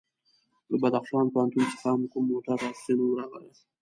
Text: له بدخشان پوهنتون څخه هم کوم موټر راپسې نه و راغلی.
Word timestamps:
له 0.69 0.75
بدخشان 0.81 1.25
پوهنتون 1.33 1.65
څخه 1.73 1.87
هم 1.93 2.01
کوم 2.11 2.23
موټر 2.31 2.55
راپسې 2.63 2.93
نه 2.97 3.03
و 3.05 3.17
راغلی. 3.19 3.51